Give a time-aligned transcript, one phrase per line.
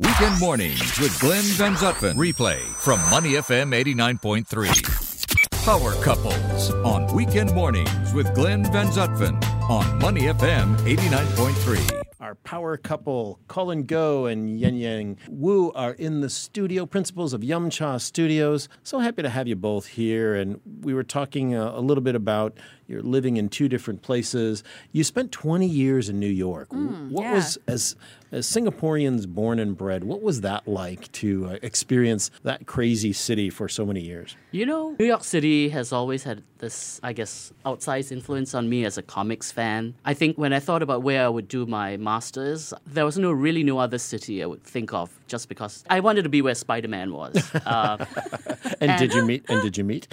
[0.00, 2.14] Weekend mornings with Glenn Van Zutphen.
[2.14, 5.64] Replay from Money FM 89.3.
[5.64, 12.02] Power Couples on Weekend mornings with Glenn Van Zutphen on Money FM 89.3.
[12.18, 17.42] Our power couple, Colin Goh and Yen Yang Wu, are in the studio, principals of
[17.42, 18.68] Yumcha Studios.
[18.82, 20.34] So happy to have you both here.
[20.34, 24.62] And we were talking uh, a little bit about you're living in two different places.
[24.92, 26.68] You spent 20 years in New York.
[26.70, 27.34] what yeah.
[27.34, 27.96] was, as,
[28.30, 33.48] as Singaporeans born and bred, what was that like to uh, experience that crazy city
[33.48, 34.36] for so many years?
[34.50, 38.84] You know, New York City has always had this, I guess, outsized influence on me
[38.84, 39.94] as a comics fan.
[40.04, 43.32] I think when I thought about where I would do my master's, there was no
[43.32, 46.54] really no other city I would think of just because I wanted to be where
[46.54, 47.36] Spider Man was.
[47.54, 48.04] Uh,
[48.80, 49.44] And, did you meet?
[49.48, 50.08] And did you meet?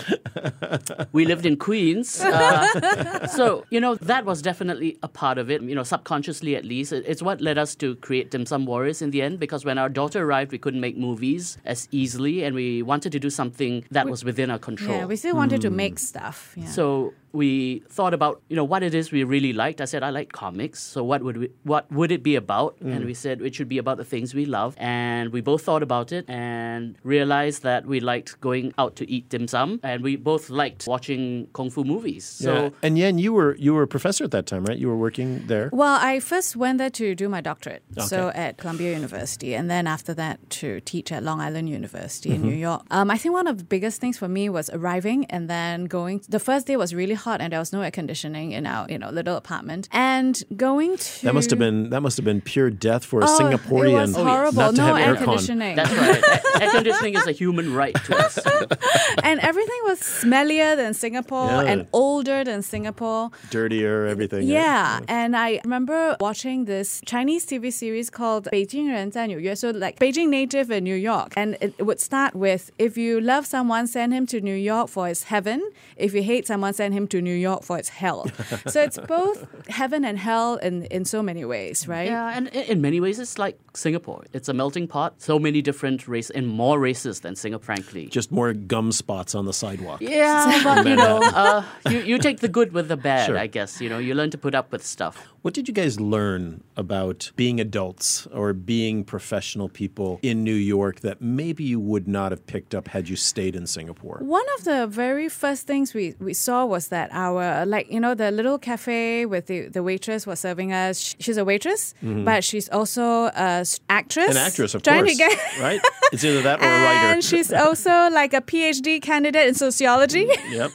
[1.11, 2.21] we lived in Queens.
[2.21, 6.65] Uh, so, you know, that was definitely a part of it, you know, subconsciously at
[6.65, 6.91] least.
[6.91, 9.89] It's what led us to create Dim Sum Warriors in the end because when our
[9.89, 14.07] daughter arrived, we couldn't make movies as easily and we wanted to do something that
[14.07, 14.97] was within our control.
[14.97, 16.53] Yeah, we still wanted to make stuff.
[16.55, 16.67] Yeah.
[16.67, 19.81] So we thought about you know what it is we really liked.
[19.81, 20.81] I said I like comics.
[20.81, 22.75] So what would we, what would it be about?
[22.81, 24.75] And we said it should be about the things we love.
[24.77, 29.29] And we both thought about it and realized that we liked going out to eat
[29.29, 32.25] dim sum, and we both liked watching kung fu movies.
[32.25, 32.53] So.
[32.53, 32.69] Yeah.
[32.83, 34.77] And Yen, you were you were a professor at that time, right?
[34.77, 35.69] You were working there.
[35.71, 39.87] Well, I first went there to do my doctorate, so at Columbia University, and then
[39.87, 42.81] after that to teach at Long Island University in New York.
[42.91, 46.21] Um, I think one of the biggest things for me was arriving and then going.
[46.27, 48.97] The first day was really hot, and there was no air conditioning in our you
[48.97, 52.69] know little apartment, and going to That must have been that must have been pure
[52.69, 54.61] death for a Oh, Singaporean It was horrible.
[54.61, 55.23] not to no have air aircon.
[55.25, 55.75] conditioning.
[55.75, 56.23] That's right.
[56.23, 58.30] A- Air conditioning is a human right to us.
[59.23, 61.71] and everything was smellier than Singapore yeah.
[61.71, 63.31] and older than Singapore.
[63.49, 64.47] Dirtier, everything.
[64.47, 64.95] Yeah.
[64.95, 65.05] Right?
[65.07, 69.99] And I remember watching this Chinese TV series called Beijing Ren Zai New So, like
[69.99, 71.33] Beijing native in New York.
[71.35, 74.89] And it, it would start with if you love someone, send him to New York
[74.89, 75.71] for his heaven.
[75.95, 78.27] If you hate someone, send him to New York for its hell.
[78.67, 82.07] so, it's both heaven and hell in, in so many ways, right?
[82.07, 82.35] Yeah.
[82.35, 84.25] And in many ways, it's like Singapore.
[84.33, 85.15] It's a melting pot.
[85.17, 88.07] So many different races and more races than Singapore, frankly.
[88.07, 90.01] Just more gum spots on the sidewalk.
[90.01, 93.37] Yeah, but you know, uh, you, you take the good with the bad, Sure.
[93.37, 93.79] I guess.
[93.79, 95.15] You know, you learn to put up with stuff.
[95.43, 100.99] What did you guys learn about being adults or being professional people in New York
[100.99, 104.17] that maybe you would not have picked up had you stayed in Singapore?
[104.21, 108.13] One of the very first things we, we saw was that our, like, you know,
[108.13, 111.15] the little cafe with the, the waitress was serving us.
[111.19, 114.29] She's a waitress, but she's also a s- actress.
[114.31, 115.81] An actress, of trying course, to get- right?
[116.11, 117.13] It's either that or a writer.
[117.13, 120.27] And she's also like a PhD candidate in sociology.
[120.49, 120.71] yep.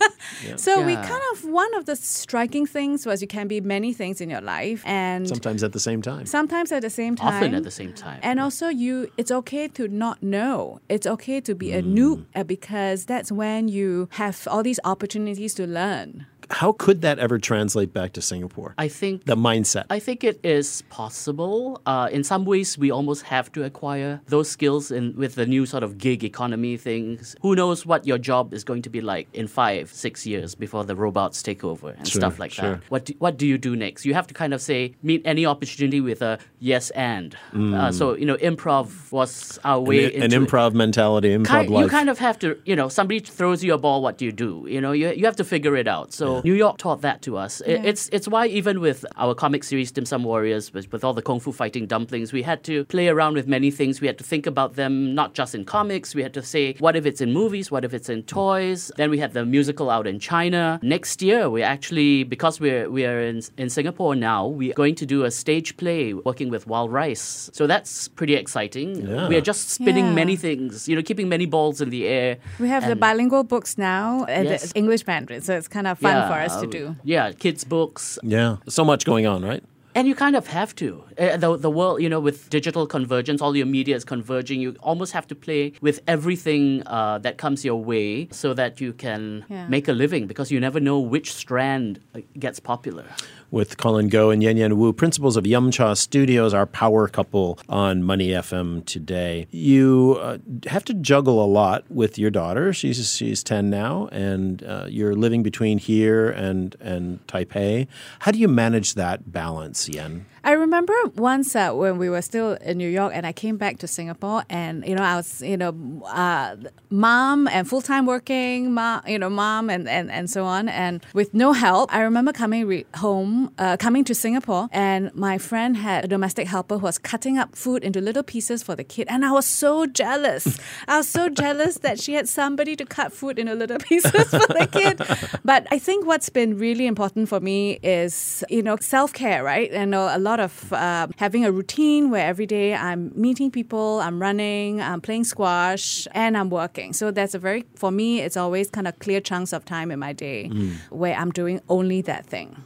[0.56, 4.20] so we kind of, one of the striking things was you can be many things
[4.20, 4.82] in your life.
[4.86, 6.26] And Sometimes at the same time.
[6.26, 7.34] sometimes at the same time.
[7.34, 8.20] Often at the same time.
[8.22, 10.80] And also, you it's okay to not know.
[10.88, 11.94] It's okay to be a Mm.
[11.96, 16.26] noob uh, because that's when you have all these opportunities to learn.
[16.50, 18.74] How could that ever translate back to Singapore?
[18.78, 19.84] I think the mindset.
[19.90, 21.80] I think it is possible.
[21.86, 25.66] Uh, in some ways, we almost have to acquire those skills in with the new
[25.66, 27.34] sort of gig economy things.
[27.42, 30.84] Who knows what your job is going to be like in five, six years before
[30.84, 32.74] the robots take over and Sure, stuff like sure.
[32.76, 32.90] that.
[32.90, 34.04] What do, what do you do next?
[34.04, 37.36] You have to kind of say meet any opportunity with a yes and.
[37.54, 40.48] Uh, so you know, improv was our way an, an into it.
[40.48, 41.82] improv mentality, improv Kind, life.
[41.84, 44.32] you kind of have to, you know, somebody throws you a ball, what do you
[44.32, 44.66] do?
[44.68, 46.12] You know, you, you have to figure it out.
[46.12, 47.62] So New York taught that to us.
[47.66, 51.14] I- It's it's why even with our comic series Dim Sum Warriors, with, with all
[51.14, 54.00] the kung fu fighting dumplings, we had to play around with many things.
[54.00, 56.14] We had to think about them not just in comics.
[56.14, 57.70] We had to say, what if it's in movies?
[57.70, 58.90] What if it's in toys?
[58.96, 60.78] Then we had the musical out in China.
[60.82, 65.24] Next year, we actually because we're we're in in Singapore now, we're going to do
[65.24, 67.50] a stage play working with Wild Rice.
[67.52, 69.06] So that's pretty exciting.
[69.06, 69.28] Yeah.
[69.28, 70.12] We are just spinning Yeah.
[70.22, 72.36] many things, you know, keeping many balls in the air.
[72.60, 74.72] We have the bilingual books now, uh, and Yes.
[74.72, 76.96] the English Mandarin, so it's kind of fun for us to do.
[77.04, 78.18] Yeah, kids' books.
[78.22, 78.56] yeah.
[78.68, 79.62] So much going on, right?
[79.94, 81.02] And you kind of have to.
[81.18, 84.60] Uh, the, the world, you know, with digital convergence, all your media is converging.
[84.60, 88.92] You almost have to play with everything uh, that comes your way so that you
[88.92, 89.66] can Yeah.
[89.68, 93.06] make a living because you never know which strand uh, gets popular.
[93.50, 98.02] With Colin Goh and Yen Yen Woo, principals of Yumcha Studios, our power couple on
[98.02, 99.46] Money FM today.
[99.50, 102.72] You uh, have to juggle a lot with your daughter.
[102.72, 107.86] She's she's ten now, and uh, you're living between here and and Taipei.
[108.20, 110.26] How do you manage that balance, Yen?
[110.46, 113.78] I remember once uh, when we were still in New York, and I came back
[113.78, 116.54] to Singapore, and you know I was you know uh,
[116.88, 121.04] mom and full time working, mom, you know mom and, and and so on, and
[121.14, 121.92] with no help.
[121.92, 126.08] I remember coming re- home home, uh, coming to Singapore, and my friend had a
[126.08, 129.06] domestic helper who was cutting up food into little pieces for the kid.
[129.08, 130.58] And I was so jealous.
[130.88, 134.46] I was so jealous that she had somebody to cut food into little pieces for
[134.46, 135.00] the kid.
[135.44, 139.70] But I think what's been really important for me is, you know, self care, right?
[139.72, 144.20] And a lot of uh, having a routine where every day I'm meeting people, I'm
[144.20, 146.92] running, I'm playing squash, and I'm working.
[146.92, 149.98] So that's a very, for me, it's always kind of clear chunks of time in
[149.98, 150.48] my day
[150.90, 152.56] where I'm doing only that thing.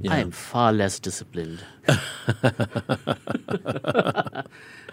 [0.00, 0.05] Yeah.
[0.06, 0.14] Yeah.
[0.14, 1.60] I am far less disciplined.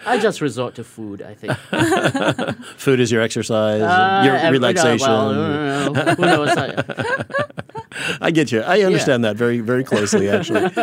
[0.06, 1.54] I just resort to food, I think.
[2.78, 5.08] Food is your exercise, Uh, your you know, relaxation.
[5.08, 6.54] well, uh, who knows?
[7.94, 8.62] I- I get you.
[8.62, 10.70] I understand that very, very closely, actually.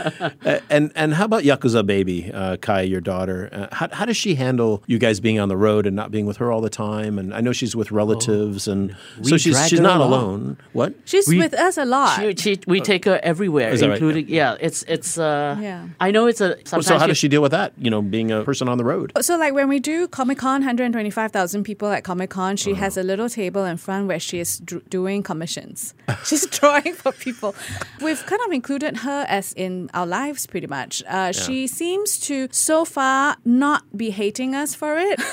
[0.51, 3.49] Uh, and and how about Yakuza baby, uh, Kai, your daughter?
[3.53, 6.25] Uh, how how does she handle you guys being on the road and not being
[6.27, 7.19] with her all the time?
[7.19, 10.12] And I know she's with relatives, and so she's she's not along.
[10.12, 10.57] alone.
[10.73, 10.95] What?
[11.05, 12.21] She's We- with us a lot.
[12.21, 13.95] She, she, we take her everywhere, Is that right?
[13.97, 14.57] including yeah.
[14.61, 15.19] It's it's.
[15.19, 15.89] Uh, Yeah.
[16.01, 16.57] I know it's a.
[16.65, 17.73] Sometimes So how does she deal with that?
[17.79, 19.12] You know, being a person on the road.
[19.21, 23.03] So, like when we do Comic Con, 125,000 people at Comic Con, she has a
[23.03, 25.95] little table in front where she is dr- doing commissions.
[26.25, 27.55] She's drawing for people.
[28.00, 31.02] We've kind of included her as in our lives pretty much.
[31.08, 35.20] Uh, She seems to, so far, not be hating us for it.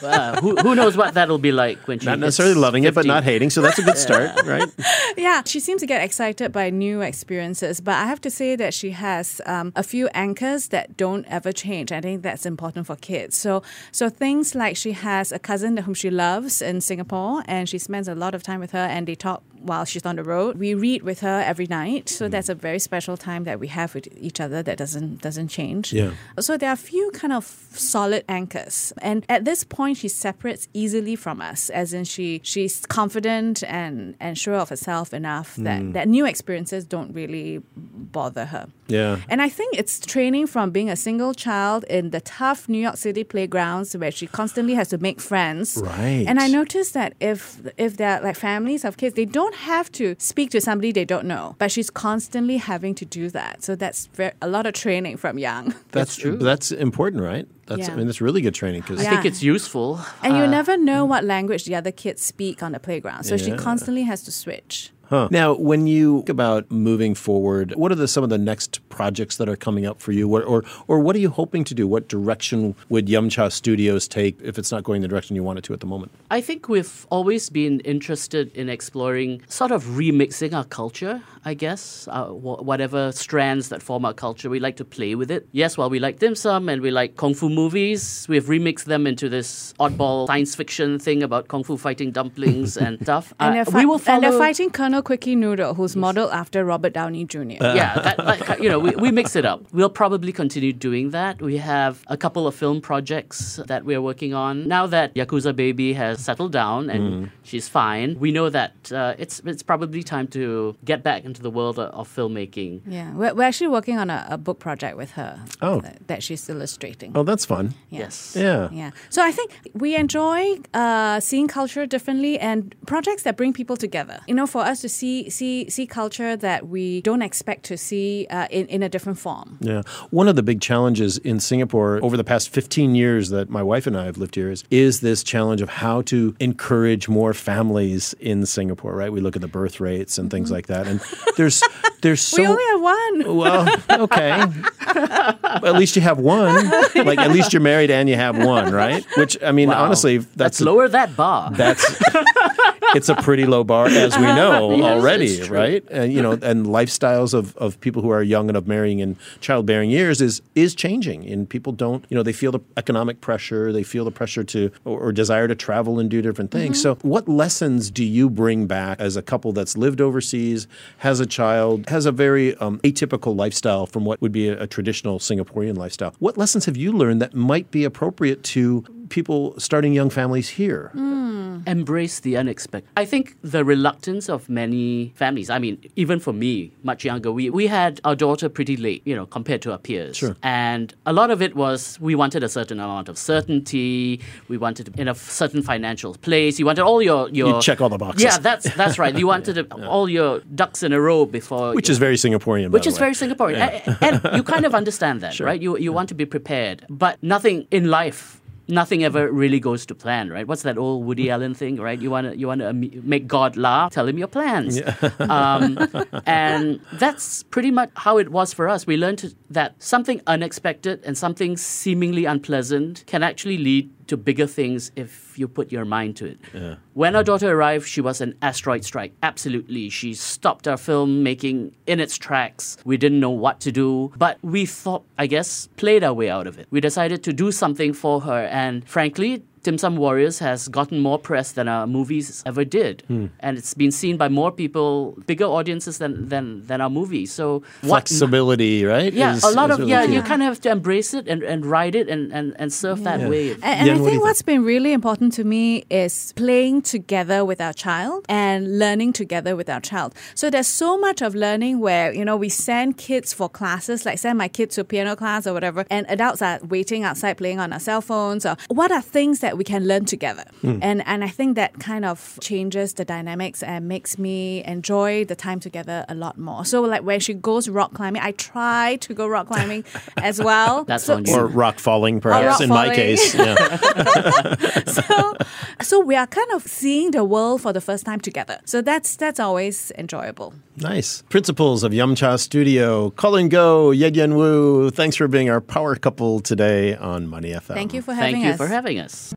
[0.00, 3.04] Uh, who, who knows what that'll be like when she Not necessarily loving it, but
[3.06, 3.50] not hating.
[3.50, 4.68] So that's a good start, right?
[5.16, 7.80] yeah, she seems to get excited by new experiences.
[7.80, 11.52] But I have to say that she has um, a few anchors that don't ever
[11.52, 11.92] change.
[11.92, 13.36] I think that's important for kids.
[13.36, 13.62] So,
[13.92, 18.08] so things like she has a cousin whom she loves in Singapore, and she spends
[18.08, 20.58] a lot of time with her, and they talk while she's on the road.
[20.58, 23.94] We read with her every night, so that's a very special time that we have
[23.94, 25.92] with each other that doesn't doesn't change.
[25.92, 26.12] Yeah.
[26.38, 30.68] So there are a few kind of solid anchors, and at this point, she separates
[30.72, 35.82] easily from us, as in she she's confident and and sure of herself enough that
[35.82, 35.92] mm.
[35.92, 38.68] that new experiences don't really bother her.
[38.88, 39.18] Yeah.
[39.28, 42.96] And I think it's training from being a single child in the tough New York
[42.96, 45.80] City playgrounds where she constantly has to make friends.
[45.82, 46.24] Right.
[46.26, 50.14] And I noticed that if if they're like families of kids, they don't have to
[50.18, 53.62] speak to somebody they don't know, but she's constantly having to do that.
[53.62, 55.74] So that's very, a lot of training from young.
[55.92, 56.36] That's true.
[56.36, 57.46] That's important, right?
[57.66, 57.92] That's Yeah.
[57.92, 59.10] I mean, that's really good training because I Yeah.
[59.10, 60.00] think it's useful.
[60.22, 63.24] And you Uh, never know what language the other kids speak on the playground.
[63.24, 64.90] So she constantly has to switch.
[65.10, 65.28] Huh.
[65.30, 69.36] Now, when you think about moving forward, what are the, some of the next projects
[69.38, 71.86] that are coming up for you, what, or or what are you hoping to do?
[71.88, 75.64] What direction would Yumcha Studios take if it's not going the direction you want it
[75.64, 76.12] to at the moment?
[76.30, 82.06] I think we've always been interested in exploring sort of remixing our culture, I guess.
[82.10, 85.48] Uh, wh- whatever strands that form our culture, we like to play with it.
[85.52, 89.06] Yes, while we like dim sum and we like kung fu movies, we've remixed them
[89.08, 93.34] into this oddball science fiction thing about kung fu fighting dumplings and stuff.
[93.40, 94.14] Uh, they're, we will follow.
[94.14, 97.40] and they're fighting Colonel Quickie Noodle, who's modeled after Robert Downey Jr.
[97.60, 99.64] yeah, that, like, you know, we, we mix it up.
[99.72, 101.40] We'll probably continue doing that.
[101.40, 104.66] We have a couple of film projects that we're working on.
[104.68, 109.40] Now that Yakuza Baby has settled down and she's fine, we know that uh, it's
[109.44, 112.80] it's probably time to get back into the world of, of filmmaking.
[112.86, 115.80] Yeah, we're, we're actually working on a, a book project with her Oh.
[115.80, 117.12] that, that she's illustrating.
[117.14, 117.74] Oh, that's fun.
[117.88, 118.00] Yeah.
[118.00, 118.36] Yes.
[118.38, 118.68] Yeah.
[118.72, 118.90] Yeah.
[119.08, 124.20] So I think we enjoy uh, seeing culture differently and projects that bring people together.
[124.28, 128.26] You know, for us to see see see culture that we don't expect to see
[128.30, 129.56] uh, in in a different form.
[129.60, 129.82] Yeah.
[130.10, 133.86] One of the big challenges in Singapore over the past 15 years that my wife
[133.86, 138.14] and I have lived here is, is this challenge of how to encourage more families
[138.20, 139.10] in Singapore, right?
[139.12, 140.86] We look at the birth rates and things like that.
[140.86, 141.00] And
[141.36, 141.62] there's
[142.02, 143.36] there's so we only have one.
[143.36, 144.44] well, okay.
[144.88, 146.70] at least you have one.
[147.10, 149.04] Like at least you're married and you have one, right?
[149.16, 149.84] Which I mean, Wow.
[149.84, 151.50] honestly, that's Let's lower that bar.
[151.52, 151.84] that's
[152.94, 155.84] it's a pretty low bar as we know Yes, already right?
[155.90, 159.16] And you know and lifestyles of, of people who are young and of marrying in
[159.40, 161.26] childbearing years is is changing.
[161.26, 164.70] And people don't you know they feel the economic pressure they feel the pressure to
[164.84, 166.80] or, or desire to travel and do different things.
[166.80, 170.66] So what lessons do you bring back as a couple that's lived overseas
[170.98, 174.66] has a child has a very um, atypical lifestyle from what would be a, a
[174.66, 176.14] traditional singaporean lifestyle?
[176.18, 180.90] What lessons have you learned that might be appropriate to people starting young families here
[180.94, 181.60] hmm.
[181.66, 182.90] embrace the unexpected.
[182.96, 187.50] I think the reluctance of many families, I mean, even for me, much younger, we,
[187.50, 190.16] we had our daughter pretty late, you know, compared to our peers.
[190.16, 190.36] Sure.
[190.42, 194.98] And a lot of it was we wanted a certain amount of certainty, we wanted
[194.98, 197.28] in a certain financial place, you wanted all your.
[197.30, 198.22] your You check all the boxes.
[198.22, 199.14] Yeah, that's, that's right.
[199.16, 201.74] You wanted all your ducks in a row before.
[201.74, 203.12] which is very Singaporean, by which the is way.
[203.12, 203.58] very Singaporean.
[203.58, 205.60] A- And, you kind of understand that, right?
[205.60, 206.86] You, you want to be prepared.
[206.88, 208.39] But nothing in life
[208.70, 210.46] nothing ever really goes to plan, right?
[210.46, 212.00] What's that old Woody Allen thing, right?
[212.00, 214.80] You want to you want to make God laugh, tell him your plans,
[215.20, 215.78] um,
[216.26, 218.86] and that's pretty much how it was for us.
[218.86, 224.92] We learned that something unexpected and something seemingly unpleasant can actually lead to bigger things
[224.96, 226.38] if you put your mind to it.
[226.52, 226.74] Yeah.
[226.94, 229.14] When our daughter arrived, she was an asteroid strike.
[229.22, 229.88] Absolutely.
[229.88, 232.76] She stopped our film making in its tracks.
[232.84, 236.46] We didn't know what to do, but we thought, I guess, played our way out
[236.46, 236.66] of it.
[236.70, 241.18] We decided to do something for her, and frankly, Dim Sum Warriors has gotten more
[241.18, 243.26] press than our movies ever did, hmm.
[243.40, 247.30] and it's been seen by more people, bigger audiences than than, than our movies.
[247.32, 249.12] So flexibility, what, right?
[249.12, 250.06] Yeah, is, a lot of really yeah.
[250.06, 250.14] Key.
[250.14, 253.00] You kind of have to embrace it and, and ride it and, and, and surf
[253.00, 253.18] yeah.
[253.18, 253.60] that wave.
[253.62, 257.74] And, and I think what's been really important to me is playing together with our
[257.74, 260.14] child and learning together with our child.
[260.34, 264.18] So there's so much of learning where you know we send kids for classes, like
[264.18, 267.74] send my kids to piano class or whatever, and adults are waiting outside playing on
[267.74, 268.46] our cell phones.
[268.46, 270.44] Or what are things that that we can learn together.
[270.62, 270.78] Mm.
[270.80, 275.34] And and I think that kind of changes the dynamics and makes me enjoy the
[275.34, 276.64] time together a lot more.
[276.64, 279.84] So like when she goes rock climbing, I try to go rock climbing
[280.18, 280.84] as well.
[280.84, 281.20] That's so.
[281.34, 282.90] Or rock falling, perhaps rock in falling.
[282.90, 283.34] my case.
[283.34, 284.84] Yeah.
[284.86, 285.34] so
[285.82, 288.60] so we are kind of seeing the world for the first time together.
[288.64, 290.54] So that's that's always enjoyable.
[290.76, 291.22] Nice.
[291.28, 294.90] Principals of Yumcha Studio, Colin Goh, Yen Woo.
[294.90, 297.74] Thanks for being our power couple today on Money FM.
[297.74, 298.58] Thank you for having Thank us.
[298.58, 299.34] Thank you for having us.